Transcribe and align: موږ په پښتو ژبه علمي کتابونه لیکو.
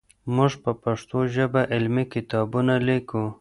موږ 0.35 0.51
په 0.63 0.71
پښتو 0.83 1.19
ژبه 1.35 1.61
علمي 1.73 2.05
کتابونه 2.13 2.73
لیکو. 2.87 3.23